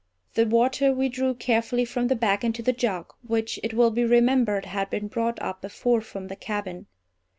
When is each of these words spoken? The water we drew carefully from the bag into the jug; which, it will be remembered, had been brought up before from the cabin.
The 0.33 0.47
water 0.47 0.91
we 0.91 1.09
drew 1.09 1.35
carefully 1.35 1.85
from 1.85 2.07
the 2.07 2.15
bag 2.15 2.43
into 2.43 2.63
the 2.63 2.73
jug; 2.73 3.13
which, 3.21 3.59
it 3.61 3.75
will 3.75 3.91
be 3.91 4.03
remembered, 4.03 4.65
had 4.65 4.89
been 4.89 5.07
brought 5.07 5.39
up 5.39 5.61
before 5.61 6.01
from 6.01 6.27
the 6.27 6.35
cabin. 6.35 6.87